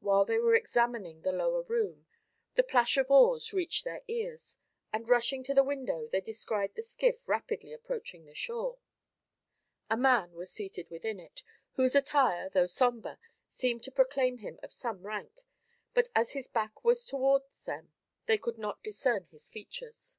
[0.00, 2.04] While they were examining the lower room,
[2.54, 4.56] the plash of oars reached their ears,
[4.92, 8.76] and rushing to the window, they descried the skiff rapidly approaching the shore.
[9.88, 11.42] A man was seated within it,
[11.76, 15.32] whose attire, though sombre, seemed to proclaim him of some rank,
[15.94, 17.90] but as his back was towards them,
[18.26, 20.18] they could not discern his features.